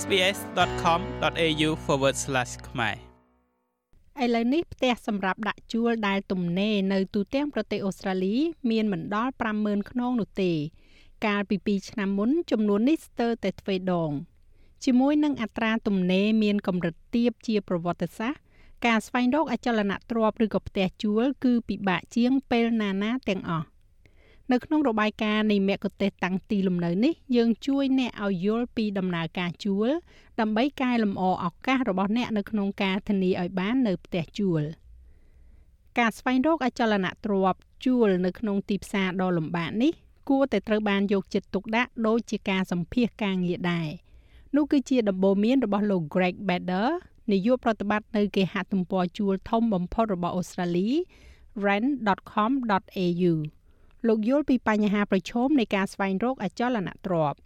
[0.00, 1.70] sbs.com.au/
[2.68, 2.96] ខ្មែរ
[4.24, 8.36] ឥឡូវនេះផ្ទះសម្រាប់ដាក់ជួលដែលទំនេរនៅទូទាំងប្រទេសអូស្ត្រាលី
[8.70, 10.52] មានមិនដល់50000ខ្នងនោះទេ
[11.26, 14.10] កាលពី2ឆ្នាំមុនចំនួននេះស្ទើរតែទ្វេដង
[14.84, 18.40] ជាមួយនឹងអត្រាទំនេរមានកម្រិតទាបជាប្រវត្តិសាស្ត្រ
[18.86, 23.66] ការស្វែងរកអចលនទ្រព្យឬក៏ផ្ទះជួល គឺពិបាកជាងពេលណាណាទាំងអស់
[24.52, 29.88] នៅក្នុងរបាយការណ៍នៃមគ្គុទ្ទេសក៍តាំងទីលំនៅនេះយើងជួយអ្នកឲ្យយល់ពីដំណើរការជួល
[30.40, 34.62] ដើម្បីកែលម្អឱកាសរបស់អ្នកនៅក្នុងការធានាឲ្យបាននៅផ្ទះជួល
[35.98, 39.92] ការស្វែងរកអចលនទ្រព្យជួលនៅក្នុងទីផ្សារដ៏លំបាកនេះ
[40.28, 43.88] គួរតែត្រូវបានយកចិត្តទុកដាក់ដូចជាការសម្ភាសការងារដែរ
[44.56, 46.88] នោះគឺជាដំបូន្មានរបស់លោក Greg Bader
[47.32, 50.88] នាយកប្រតិបត្តិនៅគេហទំព័រជួលធំបំផុតរបស់អូស្ត្រាលី
[51.66, 53.34] rent.com.au
[54.08, 57.38] លោកយល់ពីបញ្ហាប្រឈមនៃការស្វែងរកអចលនទ្រព្យ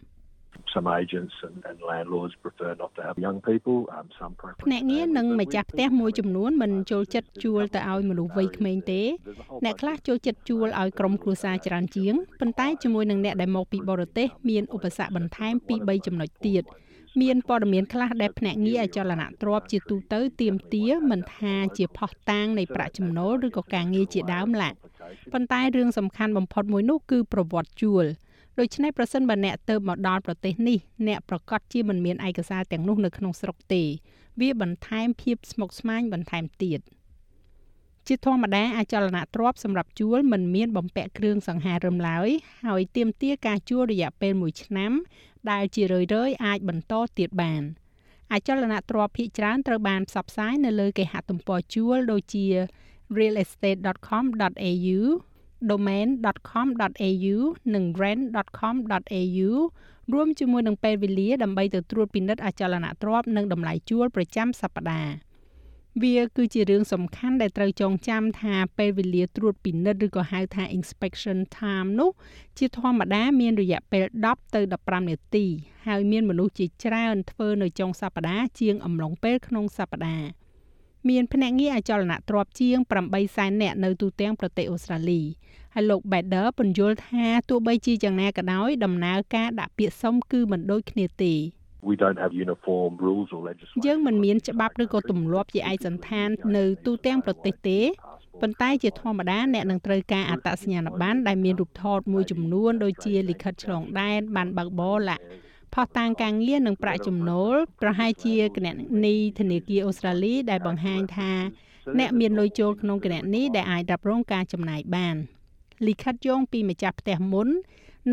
[0.73, 9.01] some agents and, and landlords prefer not to have young people um some prefer ភ្នាក់ងារនិងម្ចាស់ផ្ទះមួយចំនួនមិនចូលចិត្តជួលទៅឲ្យមនុស្សវ័យក្មេងទេ
[9.65, 16.63] អ្នកខ្លះចូលចិត្តជួលឲ្យក្រុមគ្រួសារច្រើនជាងប៉ុន្តែជាមួយនឹងអ្នកដែលមកពីបរទេសមានឧបសគ្គបន្ថែមពី3ចំណុចទៀត
[17.21, 24.69] មានព័ត៌មានខ្លះដែលភ្នាក់ងារអចលនទ្រព្យជាទូទៅទៀមទាមិនថាជាផុសតាងនៃប្រាក់ចំណូលឬក៏ការងារជាដើមឡា
[25.33, 28.05] ប៉ុន្តែរឿងសំខាន់បំផុតមួយនោះគឺប្រវត្តិជួល
[28.59, 33.83] ដូច្នេះប្រសិនបើអ្នកទៅមកដល់ប្រទេសនេះអ្នកប្រកាសជាមិនមានឯកសារទាំងនោះនៅក្នុងស្រុកទេ
[34.41, 36.79] វាបន្ថែមភាពស្មុគស្មាញបន្ថែមទៀត
[38.07, 42.29] ជាធម្មតាអចលនទ្រព្យសម្រាប់ជួលមិនមានបំពាក់គ្រឿងសង្ហារឹមឡើយ
[42.65, 44.91] ហើយទាមទារការជួលរយៈពេល1ឆ្នាំ
[45.51, 47.63] ដែលជារឿយៗអាចបន្តទៀតបាន
[48.33, 52.47] អចលនទ្រព្យភាគច្រើនត្រូវបានផ្សព្វផ្សាយនៅលើគេហទំព័រជួលដូចជា
[53.17, 54.99] realestate.com.au
[55.71, 57.37] domain.com.au
[57.75, 59.49] និង rent.com.au
[60.13, 65.11] រួមជាមួយនឹងពេលវេលាដើម្បីទៅត្រួតពិនិត្យអចលនទ្រព្យនិងតម្លៃជួលប្រចាំសប្តាហ៍
[66.01, 72.09] វាគឺជារឿងសំខាន់ដែលត្រូវចងចាំថាពេលវេលាត្រួតពិនិត្យឬក៏ហៅថា inspection time នោះ
[72.57, 75.45] ជាធម្មតាមានរយៈពេល10ទៅ15នាទី
[75.87, 80.40] ហើយមានមនុស្សជាច្រើនធ្វើនៅចុងសប្តាហ៍ជាងអំឡុងពេលក្នុងសប្តាហ៍
[81.09, 85.21] មានភ្នាក់ងារអចលនទ្រព្យជាង8សែននាក់នៅទូទាំងប្រទេសអូស្ត្រាលី
[85.73, 91.33] ហើយលោក Bader ពន្យល់ថាទោះបីជាយ៉ាងណាក៏ដោយដំណើរការដាក់ពាក្យសុំគឺមិនដូចគ្នាទេ
[91.89, 97.79] we don't have uniform rules or legislation យើងមិនមានច្បាប់ឬក៏ទម្លាប់ជាឯកសន្តាននៅទូទាំងប្រទេសទេ
[98.41, 105.23] ប៉ុន្តែជាធម្មតាអ្នកនឹងត្រូវការអត្តសញ្ញាណប័ណ្ណដែលមានរូបថតមួយចំនួនដូចជាលិខិតឆ្លងដែនបានបើកបរឡាក់
[105.73, 108.67] ផុសតាងការងារនិងប្រាក់ចំណូលប្រហែលជាគណ
[109.05, 111.31] នីធនាគារអូស្ត្រាលីដែលបង្ហាញថា
[111.99, 115.15] អ្នកមានលុយចូលក្នុងគណនីដែលអាចរ៉ាប់រងការចំណាយបាន
[115.87, 117.47] លិខិតយោងពីម្ចាស់ផ្ទះមុន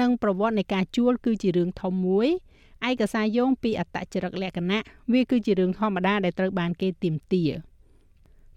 [0.01, 2.29] និងប្រវត្តិនៃការជួលគឺជារឿងធំមួយ
[2.89, 4.81] ឯកសារយោងពីអត្តចរិតលក្ខណៈ
[5.13, 7.51] វាគឺជារឿងធម្មតាដែលត្រូវបានគេទាមទារ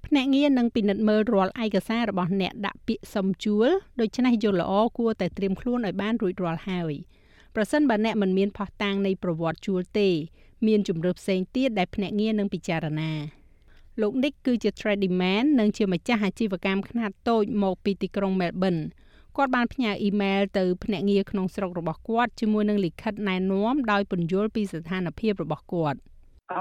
[0.05, 3.67] ភ្នាក់ងារនឹងពិនិត្យមើលរាល់ឯកសាររបស់អ្នកដាក់ពាក្យសុំជួល
[3.99, 6.93] ដូច្នេះយល់ល្អគួរតែត្រៀមខ្លួនឲ្យបានរួចរាល់ហើយ
[7.55, 10.09] ប្រសិនបើអ្នកមិនមានផុសតាងនៃប្រវត្តិជួលទេ
[10.67, 13.11] មានជំរឿផ្សេងទៀតដែលភ្នាក់ងារនឹងពិចារណា
[14.01, 18.81] លោក Nick គឺជា trading man និងជាម្ចាស់អាជីវកម្មខ្នាតតូចមកពីទីក្រុង Melbourne
[19.37, 25.99] គាត់បានផ្ញើអ៊ីមែលទៅភ្នាក់ងារក្នុងស្រុករបស់គាត់ជាមួយនឹងលិខិតណែនាំដោយពន្យល់ពីស្ថានភាពរបស់គាត់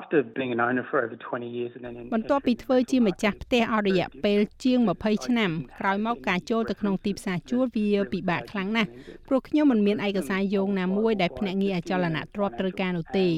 [0.00, 8.90] After being an owner for over 20 years and then in បន្ទាប់ពីធ្វើជាម្ចាស់ផ្ទះអស់រយៈពេលជាង20ឆ្នាំក្រោយមកការចូលទៅក្នុងទីផ្សារជួលវាពិបាកខ្លាំងណាស់
[9.28, 13.28] ព្រោះខ្ញុំមិនមានឯកសារយោងណាមួយដែលភ្នាក់ងារអចលនទ្រព្យត្រូវការនោះទេ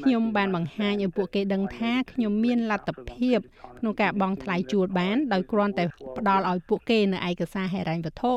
[0.00, 3.38] ខ្ញុំបានបង្ហាញឲ្យពួកគេដឹងថាខ្ញុំមានលទ្ធភាព
[3.78, 5.84] ក្នុងការបង់ថ្លៃជួលបានដោយគ្រាន់តែ
[6.18, 8.32] ផ្ដល់ឲ្យពួកគេនៅឯកសារហិរញ្ញវត្ថុ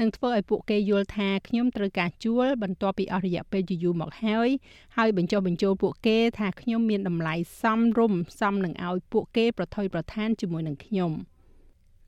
[0.00, 4.48] និងធ្វើឲ្យពួកគេយល់ថាខ្ញុំត្រូវការជួលបន្ទាប់ពីអស់រយៈពេលយូរមកហើយ
[4.96, 11.12] ហើយបញ្ចុះបញ្ចូលពួកគេថាខ្ញុំមានតម្លៃសមរម្យសមនឹងឲ្យពួកគេប្រថុយប្រឋានជាមួយនឹងខ្ញុំ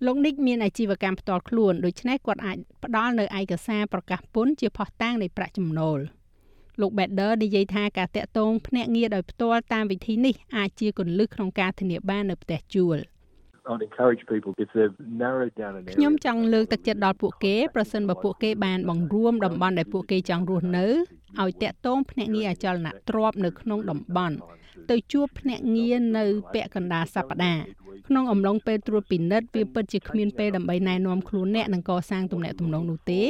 [0.07, 6.01] លោកនិកមានអាជីវកម្មផ្ទាល់ខ្លួនដូច្នេះគាត់អាចផ្ដល់នៅឯកសារប្រកាសពន្ធជាផុសតាងនៃប្រាក់ចំណូល។
[6.81, 12.99] លោក Bader និយាយថាការតាក់ទងភ្នាក់ងារដោយផ្ទាល់តាមវិធីនេះអាចជាគន្លឹះក្នុងការធានាបាននៅផ្ទះជួល
[13.73, 20.87] I'd encourage people if they've narrowed down an area ខ្ញុំចង់លើកទឹកចិត្តដល់ពួកគេប្រសិនបើពួកគេបានបង្រួមតំបន់ដែលពួកគេចង់រស់នៅ
[21.41, 24.37] ឲ្យតាក់ទងភ្នាក់ងារអចលនទ្រព្យនៅក្នុងតំបន់
[24.91, 26.25] ទៅជួបភ្នាក់ងារនៅ
[26.55, 27.63] ពាក់កណ្ដាលសប្តាហ៍
[28.09, 33.23] ក្នុងអំឡុងពេលត្រួតពិនិត្យវាពិតជាគ្មានពេលដើម្បីណែនាំខ្លួនអ្នកនឹងកសាងទំនាក់ទំនងនោះទេ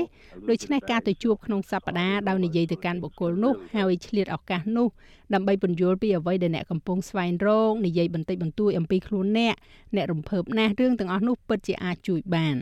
[0.48, 4.88] ដូច្នេះការទៅជួបក្នុងសប្តាហ៍ដោយនិយាយទៅកាន់បុគ្គលនោះហើយឆ្លៀតឱកាសនោះ
[5.34, 9.54] ដើម្បីពន្យល់ពីអ្វីដែលអ្នកកំពុងស្វែងរកនិយាយបន្តិចបន្តួចអំពីខ្លួនអ្នក
[9.96, 12.56] អ្នករំភើបណាស់រឿងទាំងអស់នោះពិតជាអាចជួយបាន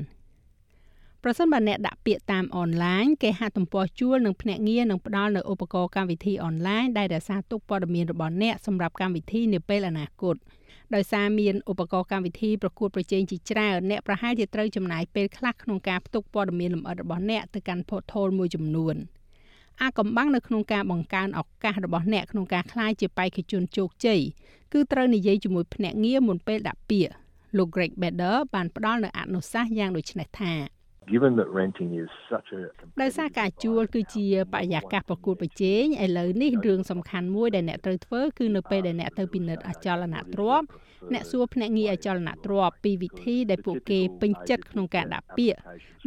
[1.25, 10.37] ប្រសិនបើអ្នកដាក់ពាក្យតាមអនឡាញគេហទំព័រជួលនិងភ្នាក់ងារនឹងផ្ដល់នូវឧបករណ៍កម្មវិធីអនឡាញដែលរក្សាទុកព័ត៌មានរបស់អ្នកសម្រាប់កម្មវិធីនាពេលអនាគត
[10.95, 18.97] ដោយសារមានឧបករណ៍កម្មវិធីប្រកួតប្រជែងជាច្រើនអ្នកប្រហែលជាត្រូវចំណាយពេលខ្លះក្នុងការផ្ទុកព័ត៌មានលម្អិតរបស់អ្នកទៅកាន់ portal មួយចំនួន
[19.83, 24.21] អាកំបាំងនៅក្នុងការបង្កើនឱកាសរបស់អ្នកក្នុងការក្លាយជាបេក្ខជនជោគជ័យ
[24.73, 27.13] គឺត្រូវនិយាយជាមួយភ្នាក់ងារមុនពេលដាក់ពាក្យ
[27.57, 32.61] លោក Greg Beder បានផ្ដល់នូវអនុសាសន៍យ៉ាងដូចនេះថា given that renting is such a
[33.03, 40.67] ដោយសារការជួលគឺជាបរិយាកាសប្រកួតប្រជែងឥឡូវនេះរឿងសំខាន់មួយដែលអ្នកត្រូវធ្វើគឺនៅពេលដែលអ្នកទៅពិនិត្យអចលនទ្រព្យ
[41.13, 45.59] អ្នកសួរភ្នាក់ងារអចលនទ្រព្យពីវិធីដែលពួកគេពេញចិត្តក្នុងការដាក់ពាក្យ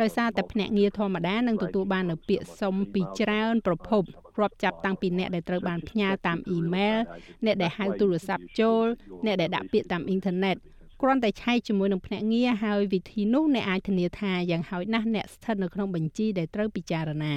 [0.01, 4.03] ដោយសារតែភ្នាក់ងារធម្មតានឹងទទួលបាននៅពាក្យសុំពីច្រើនប្រភព
[4.41, 6.97] រាប់ចាប់តាំងពីអ្នកដែលត្រូវបានផ្ញើតាមអ៊ីមែល
[7.45, 8.85] អ្នកដែលហៅទូរស័ព្ទចូល
[9.25, 10.57] អ្នកដែលដាក់ពាក្យតាមអ៊ីនធឺណិត
[11.05, 17.35] គ្រាន់តែឆែកជាមួយនឹងភ្នាក់ងារហើយវិធីនោះអ្នកអាចធានាថាយ៉ាងហោចណាស់អ្នកស្ថិតនៅក្នុងបញ្ជីដែលត្រូវពិចារណា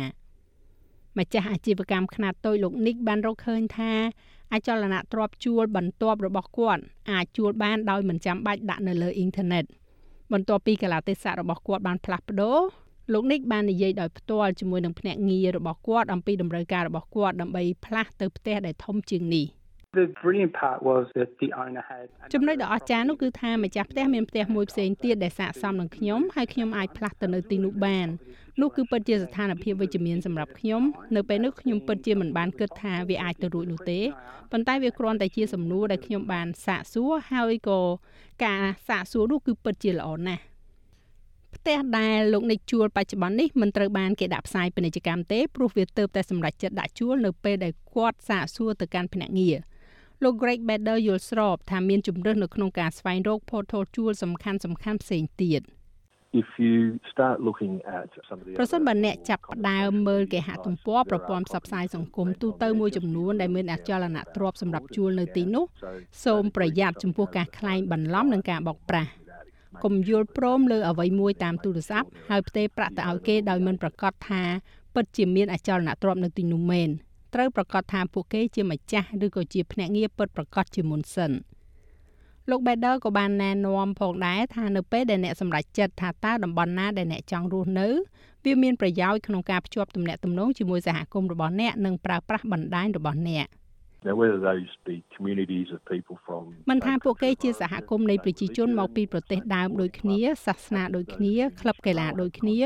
[1.18, 3.92] ម្ចាស់អាជីវកម្មខ្នាតតូចលោកនិកបានរកឃើញថា
[4.52, 9.64] អចលនទ្រព្យជួលបន្ទាប់របស់គាត់អាចជួលបានដោយមិនចាំបាច់ដាក់នៅលើអ៊ីនធឺណិត
[10.32, 12.58] បន្ទាប់ពីកលាទេសៈរបស់គាត់បានផ្លាស់ប្ដូរ
[13.12, 19.46] លោកនិកបាននិយាយដោយផ្ទាល់ជាមួយនឹងភ្នាក់ងាររបស់គាត់អំពីតម្រូវការរបស់គាត់ដើម្បីផ្លាស់ទៅផ្ទះដែលធំជាងនេះ។
[20.00, 28.08] The brilliant part was that the owner had ចំណុចដ៏អស្ចារ្យនោះគឺថាម្ចាស់ផ្ទះមានផ្ទះមួយផ្សេងទៀតដែលស័ក្តិសមនឹងខ្ញុំហើយខ្ញុំអាចផ្លាស់ទៅនៅទីនោះបាន
[28.60, 30.82] នោះគឺពិតជាស្ថានភាពវិជ្ជមានសម្រាប់ខ្ញុំ
[31.16, 34.00] នៅពេលនោះខ្ញុំពិតជាមិនបានគិតថាវាអាចទៅរួចនោះទេ
[34.52, 37.80] ប៉ុន្តែវាគ្រាន់តែជាសំណួរដែលខ្ញុំបានសាកសួរហើយក៏
[38.44, 40.42] ការសាកសួរនោះគឺពិតជាល្អណាស់
[41.56, 49.56] ផ្ទះដែលលោកនិកជួលបច្ចុប្បន្ននេះមិនត្រូវបានគេដាក់ផ្សាយពាណិជ្ជកម្មទេព្រោះវាទៅតែសម្រាប់ចិត្តដាក់ជួលនៅពេលដែលគាត់សាកសួរទៅកាន់ភ្នាក់ងារ
[50.22, 55.62] លោក Greg Beder យល់ស្របថាមានជំរើសនៅក្នុងការស្វែងរក portal ជួលសំខាន់សំខាន់ផ្សេងទៀត
[56.42, 56.76] if you
[57.12, 65.64] start looking at some of the ប្រសិនបើអ្នកចាប់ផ្ដើមមើលគេហទំព័រប្រព័ន្ធផ្សព្វផ្សាយសង្គមទូទៅមួយចំនួនដែលមានអចលនទ្រព្យសម្រាប់ជួលនៅទីនោះ
[66.24, 69.10] សូមប្រយ័ត្នចំពោះការក្លែងបន្លំនិងការបោកប្រាស់
[69.84, 74.42] កុំយល់ព្រមលើអ្វីមួយតាមទូរស័ព្ទហើយផ្ទេរប្រាក់ទៅឲ្យគេដោយមិនប្រកាសថា
[74.94, 76.90] ពិតជាមានអចលនទ្រព្យនៅទីនោះមែន
[77.36, 81.32] ត្រូវប្រកាសថាពួកគេជាម្ចាស់ឬក៏ជាភ្នាក់ងារពិតប្រាកដជាមុនសិន
[82.50, 87.88] លោក Beder ក៏បានណែនាំផងដែរថានៅពេលដែលអ្នកសម្រេចចិត្តថាតើតំបន់ណាដែលអ្នកចង់រស់នៅ
[88.44, 93.46] វាមានប្រយោជន៍ក្នុងការភ្ជាប់ទំនាក់ទំនងជាមួយសហគមន៍របស់អ្នកនិងប្រើប្រាស់បណ្ដាញរបស់អ្នក។
[94.04, 102.58] Now whether those be communities of people from មិនថាពួកគេជាសហគមន៍នៃប្រជាជនមកពីប្រទេសដើមដូចគ្នាសាសនាដូចគ្នាក្លឹបកីឡាដូចគ្នា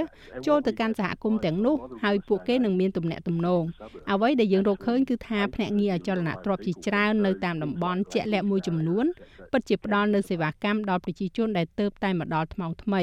[0.47, 3.63] ចូលទៅកាន់សហគមន៍ទាំងនោះហើយពួកគេនឹងមានទំនាក់ទំនង
[4.11, 9.07] អ្វីដែលយើងរកឃើញគឺថាភ្នាក់ងារអចលនទ្រព្យជាច្រើននៅតាមតំបន់ជាក់លាក់មួយចំនួន
[9.53, 13.03] ពិតជាផ្ដល់នូវសេវាកម្មដល់ប្រជាជនដែលទៅតែមកដល់ថ្មងថ្មី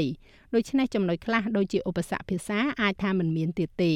[0.56, 3.94] ដូច្នេះចំណុចខ្លះដូចជាឧបសគ្គភាសាអាចថាមិនមានទៀតទេ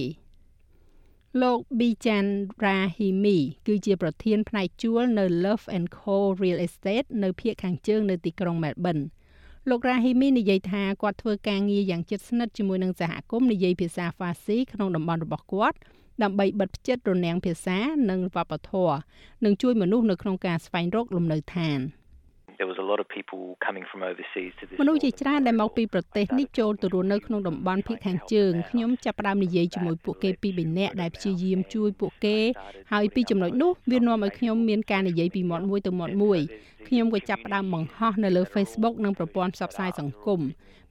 [1.40, 2.28] លោក Bijan
[2.64, 3.38] Rahimi
[3.68, 9.04] គឺជាប្រធានផ្នែកជួលនៅ Love and Co Real Estate នៅភូមិខាងជើងនៅទីក្រុង Melbourne
[9.70, 15.78] លោក Rahimi និយាយថាគាត់ធ្វើការងារយ៉ាងជិតស្និទ្ធជាមួយនឹងសហគមន៍និយាយភាសា Farsi ក្នុងតំបន់របស់គាត់
[16.24, 17.78] ដើម្បីបិទផ្ចិតរនាំងភាសា
[18.10, 18.98] និងវប្បធម៌
[19.44, 21.80] និងជួយមនុស្សនៅក្នុងការស្វែងរកលំនៅឋាន។
[22.62, 32.38] there was a lot of people coming from overseas to this មនុស្សជាច្រើនដែលមកពីប្រទេសនេះចូលទៅរស់នៅក្នុងតំបន់ភាគខាងជើងខ្ញុំចាប់ផ្ដើមនិយាយជាមួយពួកគេពីរនាក់ដែលព្យាយាមជួយពួកគេ
[32.94, 36.40] ហើយពីចំណុចនោះវានាំឲ្យខ្ញុំមានការនិយាយពីមាត់មួយទៅមាត់មួយ
[36.88, 40.42] ខ្ញុំក៏ចាប់ផ្ដើមបង្ហោះនៅលើ Facebook និងប្រព័ន្ធផ្សព្វផ្សាយសង្គម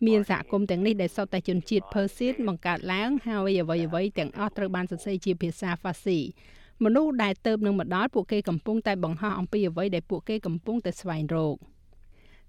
[0.06, 6.20] មានសហគមន៍ទាំងនេះដែលសុទ្ធតែជនជាតិ Persian បង្កើតឡើងហើយអ្វីៗទាំងអស់ត្រូវបានសរសេរជាភាសា Farsi
[6.84, 11.56] មនុស្សដែលទៅនឹងមកដល់ពួកគេកំពុងតែបង្ហោះអំពីអ្វីដែលពួកគេកំពុងតែស្វែងរក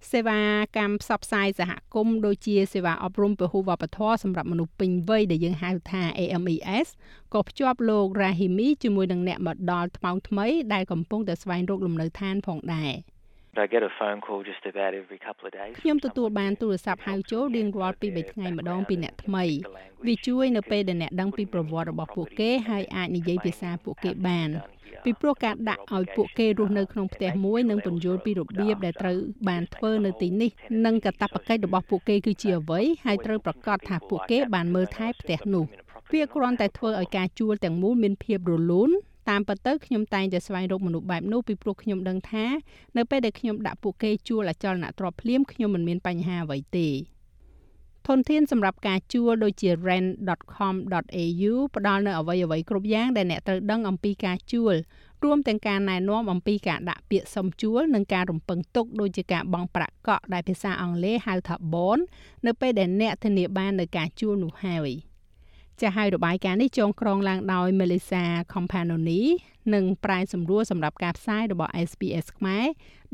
[0.09, 0.39] សេវា
[0.77, 6.87] កម្មផ្សព្វផ្សាយសហគមន៍ដូចជាសេវាអប់រំពហុវប្បធម៌សម្រាប់មនុស្សពេញវ័យដែលយើងហៅថា AMES
[7.33, 12.93] ក៏ភ្ជាប់លោក Rahimi ជាមួយនឹងអ្នកមកដល់ថ្មោងថ្មីដែលកំពុងតែស្វែងរកលំនៅឋានផងដែរ
[13.63, 19.45] I get a phone call just about every couple of days ខ្ញុំទទួលបានទូរស័ព្ទហៅចូលរៀងរាល់ពី3ថ្ងៃម្ដងពីអ្នកថ្មី
[20.07, 24.49] វាជួយនៅពេលដែលអ្នកដឹងពីប្រវត្តិរបស់ពួកគេហើយអាចនិយាយភាសាពួកគេបាន
[25.05, 29.17] ពីព្រោះការដាក់ឲ្យពួកគេរស់នៅក្នុងផ្ទះមួយនិងពន្យល់ពីរបៀបដែលត្រូវ
[29.47, 30.49] បានធ្វើនៅទីនេះ
[30.85, 35.65] និងកាតព្វកិច្ចរបស់ពួកគេគឺជាអ្វីហើយត្រូវប្រកាសថាពួកគេបានមើលថែផ្ទះនោះ
[36.11, 38.91] វាគ្រាន់តែធ្វើឲ្យការជួលទាំងមូលមានភាពរលូន
[39.29, 42.45] តាមពិតទៅខ្ញុំតែងតែស្វែងរកមនុស្សបែបនោះពីព្រោះខ្ញុំដឹងថា
[42.97, 46.87] នៅពេលដែលខ្ញុំដាក់ពួកគេជួលអចលនទ្រព្យភ្លាមខ្ញុំមិនមានបញ្ហាអ្វីទេ
[48.07, 54.75] ធនធានសម្រាប់ការជួលដូចជា rent.com.au ផ្ដល់នូវអ្វីៗគ្រប់យ៉ាងដែលអ្នកត្រូវដឹងអំពីការជួល
[55.23, 62.01] រួមទាំងការណែនាំអំពីការដាក់ពាក្យសុំជួលនិងការរំពឹងទុកដូចជាការបង់ប្រាក់កក់ដែលភាសាអង់គ្លេសហៅថា bond
[62.45, 64.89] នៅពេលដែលអ្នកធានាបាននៅការជួលនោះហើយ
[65.81, 69.21] ចាស់ហើយរបាយការណ៍នេះចងក្រងឡើងដោយ Melissa Companoni
[69.73, 72.65] និងប្រាយសម្រួលសម្រាប់ការផ្សាយរបស់ SPS ខ្មែរ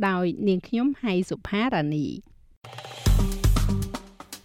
[0.07, 2.07] ដោយនាងខ្ញុំហៃសុផារ៉ានី